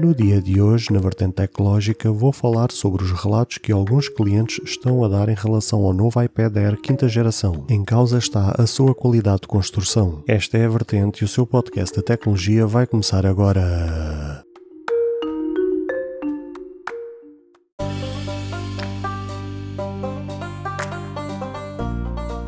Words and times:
No 0.00 0.14
dia 0.14 0.40
de 0.40 0.62
hoje, 0.62 0.92
na 0.92 1.00
vertente 1.00 1.32
tecnológica, 1.32 2.12
vou 2.12 2.32
falar 2.32 2.70
sobre 2.70 3.02
os 3.02 3.10
relatos 3.10 3.58
que 3.58 3.72
alguns 3.72 4.08
clientes 4.08 4.60
estão 4.64 5.04
a 5.04 5.08
dar 5.08 5.28
em 5.28 5.34
relação 5.34 5.84
ao 5.84 5.92
novo 5.92 6.22
iPad 6.22 6.56
Air 6.56 6.76
quinta 6.80 7.08
geração. 7.08 7.64
Em 7.68 7.84
causa 7.84 8.16
está 8.16 8.54
a 8.56 8.64
sua 8.64 8.94
qualidade 8.94 9.40
de 9.40 9.48
construção. 9.48 10.22
Esta 10.28 10.56
é 10.56 10.66
a 10.66 10.68
vertente 10.68 11.22
e 11.22 11.24
o 11.24 11.28
seu 11.28 11.44
podcast 11.44 11.96
de 11.96 12.04
tecnologia 12.04 12.64
vai 12.64 12.86
começar 12.86 13.26
agora. 13.26 14.27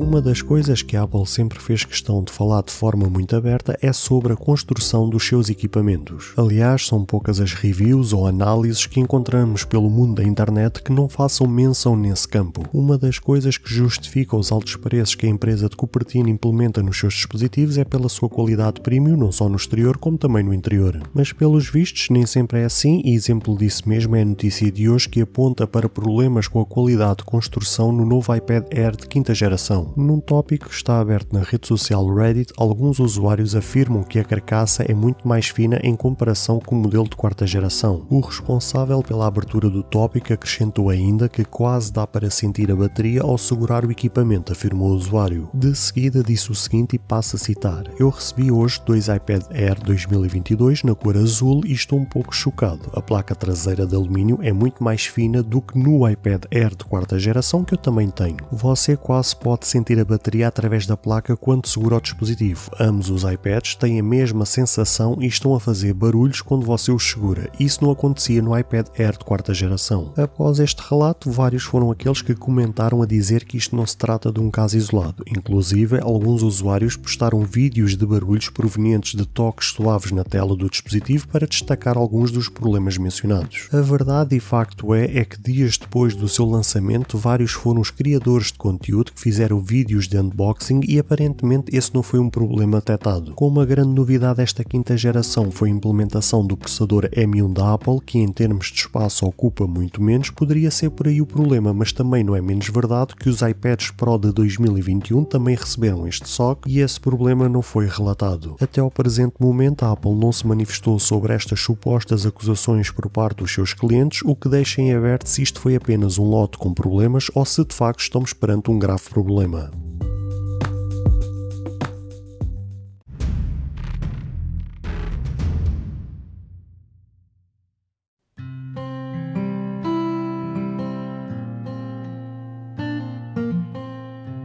Uma 0.00 0.22
das 0.22 0.40
coisas 0.40 0.80
que 0.80 0.96
a 0.96 1.02
Apple 1.02 1.26
sempre 1.26 1.60
fez 1.60 1.84
questão 1.84 2.24
de 2.24 2.32
falar 2.32 2.62
de 2.62 2.72
forma 2.72 3.06
muito 3.06 3.36
aberta 3.36 3.78
é 3.82 3.92
sobre 3.92 4.32
a 4.32 4.36
construção 4.36 5.06
dos 5.06 5.26
seus 5.26 5.50
equipamentos. 5.50 6.32
Aliás, 6.38 6.86
são 6.86 7.04
poucas 7.04 7.38
as 7.38 7.52
reviews 7.52 8.14
ou 8.14 8.26
análises 8.26 8.86
que 8.86 8.98
encontramos 8.98 9.62
pelo 9.62 9.90
mundo 9.90 10.14
da 10.14 10.24
internet 10.26 10.82
que 10.82 10.90
não 10.90 11.06
façam 11.06 11.46
menção 11.46 11.94
nesse 11.94 12.26
campo. 12.26 12.62
Uma 12.72 12.96
das 12.96 13.18
coisas 13.18 13.58
que 13.58 13.68
justifica 13.68 14.34
os 14.34 14.50
altos 14.50 14.74
preços 14.74 15.14
que 15.14 15.26
a 15.26 15.28
empresa 15.28 15.68
de 15.68 15.76
Cupertino 15.76 16.30
implementa 16.30 16.82
nos 16.82 16.98
seus 16.98 17.12
dispositivos 17.12 17.76
é 17.76 17.84
pela 17.84 18.08
sua 18.08 18.30
qualidade 18.30 18.80
premium, 18.80 19.18
não 19.18 19.30
só 19.30 19.50
no 19.50 19.56
exterior 19.56 19.98
como 19.98 20.16
também 20.16 20.42
no 20.42 20.54
interior. 20.54 20.98
Mas 21.12 21.30
pelos 21.30 21.68
vistos, 21.68 22.08
nem 22.08 22.24
sempre 22.24 22.60
é 22.60 22.64
assim, 22.64 23.02
e 23.04 23.14
exemplo 23.14 23.54
disso 23.54 23.86
mesmo 23.86 24.16
é 24.16 24.22
a 24.22 24.24
notícia 24.24 24.72
de 24.72 24.88
hoje 24.88 25.10
que 25.10 25.20
aponta 25.20 25.66
para 25.66 25.90
problemas 25.90 26.48
com 26.48 26.58
a 26.58 26.64
qualidade 26.64 27.18
de 27.18 27.24
construção 27.24 27.92
no 27.92 28.06
novo 28.06 28.34
iPad 28.34 28.64
Air 28.74 28.96
de 28.96 29.06
quinta 29.06 29.34
geração. 29.34 29.89
Num 29.96 30.20
tópico 30.20 30.68
que 30.68 30.74
está 30.74 31.00
aberto 31.00 31.32
na 31.32 31.42
rede 31.42 31.66
social 31.66 32.06
Reddit, 32.14 32.52
alguns 32.56 32.98
usuários 33.00 33.56
afirmam 33.56 34.02
que 34.02 34.18
a 34.18 34.24
carcaça 34.24 34.84
é 34.84 34.94
muito 34.94 35.26
mais 35.26 35.48
fina 35.48 35.80
em 35.82 35.96
comparação 35.96 36.60
com 36.60 36.76
o 36.76 36.78
modelo 36.78 37.08
de 37.08 37.16
quarta 37.16 37.46
geração. 37.46 38.06
O 38.08 38.20
responsável 38.20 39.02
pela 39.02 39.26
abertura 39.26 39.68
do 39.68 39.82
tópico 39.82 40.32
acrescentou 40.32 40.90
ainda 40.90 41.28
que 41.28 41.44
quase 41.44 41.92
dá 41.92 42.06
para 42.06 42.30
sentir 42.30 42.70
a 42.70 42.76
bateria 42.76 43.22
ao 43.22 43.36
segurar 43.36 43.84
o 43.84 43.90
equipamento, 43.90 44.52
afirmou 44.52 44.90
o 44.90 44.94
usuário. 44.94 45.48
De 45.52 45.74
seguida 45.74 46.22
disse 46.22 46.50
o 46.50 46.54
seguinte 46.54 46.94
e 46.94 46.98
passo 46.98 47.36
a 47.36 47.38
citar: 47.38 47.84
Eu 47.98 48.10
recebi 48.10 48.50
hoje 48.50 48.80
dois 48.86 49.08
iPad 49.08 49.42
Air 49.50 49.82
2022 49.84 50.84
na 50.84 50.94
cor 50.94 51.16
azul 51.16 51.62
e 51.64 51.72
estou 51.72 51.98
um 51.98 52.04
pouco 52.04 52.34
chocado. 52.34 52.90
A 52.94 53.02
placa 53.02 53.34
traseira 53.34 53.86
de 53.86 53.94
alumínio 53.94 54.38
é 54.42 54.52
muito 54.52 54.82
mais 54.82 55.06
fina 55.06 55.42
do 55.42 55.60
que 55.60 55.78
no 55.78 56.08
iPad 56.08 56.44
Air 56.52 56.76
de 56.76 56.84
quarta 56.84 57.18
geração 57.18 57.64
que 57.64 57.74
eu 57.74 57.78
também 57.78 58.08
tenho. 58.08 58.36
Você 58.52 58.96
quase 58.96 59.34
pode 59.36 59.66
sentir 59.66 59.79
sentir 59.80 59.98
a 59.98 60.04
bateria 60.04 60.46
através 60.46 60.86
da 60.86 60.96
placa 60.96 61.36
quando 61.36 61.66
segura 61.66 61.96
o 61.96 62.00
dispositivo. 62.00 62.70
Ambos 62.78 63.08
os 63.08 63.24
iPads 63.24 63.74
têm 63.74 63.98
a 63.98 64.02
mesma 64.02 64.44
sensação 64.44 65.16
e 65.20 65.26
estão 65.26 65.54
a 65.54 65.60
fazer 65.60 65.94
barulhos 65.94 66.42
quando 66.42 66.66
você 66.66 66.92
os 66.92 67.02
segura. 67.02 67.50
Isso 67.58 67.82
não 67.82 67.90
acontecia 67.90 68.42
no 68.42 68.56
iPad 68.56 68.88
Air 68.98 69.12
de 69.12 69.24
quarta 69.24 69.54
geração. 69.54 70.12
Após 70.16 70.58
este 70.58 70.82
relato, 70.88 71.30
vários 71.30 71.62
foram 71.62 71.90
aqueles 71.90 72.20
que 72.20 72.34
comentaram 72.34 73.02
a 73.02 73.06
dizer 73.06 73.44
que 73.44 73.56
isto 73.56 73.74
não 73.74 73.86
se 73.86 73.96
trata 73.96 74.30
de 74.30 74.38
um 74.38 74.50
caso 74.50 74.76
isolado. 74.76 75.24
Inclusive, 75.26 75.98
alguns 76.00 76.42
usuários 76.42 76.96
postaram 76.96 77.40
vídeos 77.40 77.96
de 77.96 78.04
barulhos 78.04 78.50
provenientes 78.50 79.14
de 79.14 79.26
toques 79.26 79.68
suaves 79.68 80.12
na 80.12 80.24
tela 80.24 80.54
do 80.54 80.68
dispositivo 80.68 81.26
para 81.28 81.46
destacar 81.46 81.96
alguns 81.96 82.30
dos 82.30 82.48
problemas 82.48 82.98
mencionados. 82.98 83.68
A 83.72 83.80
verdade 83.80 84.36
e 84.36 84.40
facto 84.40 84.92
é, 84.94 85.04
é 85.16 85.24
que 85.24 85.40
dias 85.40 85.78
depois 85.78 86.14
do 86.14 86.28
seu 86.28 86.44
lançamento, 86.44 87.16
vários 87.16 87.52
foram 87.52 87.80
os 87.80 87.90
criadores 87.90 88.48
de 88.48 88.58
conteúdo 88.58 89.12
que 89.12 89.20
fizeram 89.20 89.58
vídeos 89.70 90.08
de 90.08 90.18
unboxing 90.18 90.80
e 90.88 90.98
aparentemente 90.98 91.76
esse 91.76 91.94
não 91.94 92.02
foi 92.02 92.18
um 92.18 92.28
problema 92.28 92.78
detectado. 92.78 93.34
Com 93.34 93.46
uma 93.46 93.64
grande 93.64 93.90
novidade 93.90 94.38
desta 94.38 94.64
quinta 94.64 94.96
geração 94.96 95.48
foi 95.48 95.68
a 95.68 95.72
implementação 95.72 96.44
do 96.44 96.56
processador 96.56 97.08
M1 97.10 97.52
da 97.52 97.74
Apple, 97.74 98.00
que 98.04 98.18
em 98.18 98.32
termos 98.32 98.66
de 98.66 98.80
espaço 98.80 99.24
ocupa 99.24 99.68
muito 99.68 100.02
menos, 100.02 100.28
poderia 100.28 100.72
ser 100.72 100.90
por 100.90 101.06
aí 101.06 101.22
o 101.22 101.26
problema, 101.26 101.72
mas 101.72 101.92
também 101.92 102.24
não 102.24 102.34
é 102.34 102.40
menos 102.40 102.68
verdade 102.68 103.14
que 103.14 103.28
os 103.28 103.42
iPads 103.42 103.92
Pro 103.92 104.18
de 104.18 104.32
2021 104.32 105.22
também 105.22 105.54
receberam 105.54 106.04
este 106.04 106.28
SOC 106.28 106.66
e 106.66 106.80
esse 106.80 106.98
problema 106.98 107.48
não 107.48 107.62
foi 107.62 107.86
relatado. 107.86 108.56
Até 108.60 108.80
ao 108.80 108.90
presente 108.90 109.34
momento, 109.38 109.84
a 109.84 109.92
Apple 109.92 110.16
não 110.16 110.32
se 110.32 110.44
manifestou 110.48 110.98
sobre 110.98 111.32
estas 111.32 111.60
supostas 111.60 112.26
acusações 112.26 112.90
por 112.90 113.08
parte 113.08 113.38
dos 113.38 113.54
seus 113.54 113.72
clientes, 113.72 114.22
o 114.24 114.34
que 114.34 114.48
deixa 114.48 114.82
em 114.82 114.92
aberto 114.92 115.28
se 115.28 115.42
isto 115.42 115.60
foi 115.60 115.76
apenas 115.76 116.18
um 116.18 116.24
lote 116.24 116.58
com 116.58 116.74
problemas 116.74 117.30
ou 117.36 117.44
se 117.44 117.64
de 117.64 117.72
facto 117.72 118.00
estamos 118.00 118.32
perante 118.32 118.68
um 118.68 118.80
grave 118.80 119.04
problema. 119.08 119.49
cinema. 119.50 119.89